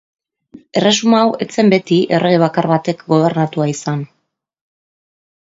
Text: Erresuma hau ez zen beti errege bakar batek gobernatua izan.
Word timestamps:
Erresuma 0.79 1.19
hau 1.25 1.27
ez 1.45 1.47
zen 1.57 1.69
beti 1.73 1.99
errege 2.19 2.39
bakar 2.45 2.69
batek 2.73 3.05
gobernatua 3.15 3.69
izan. 3.75 4.03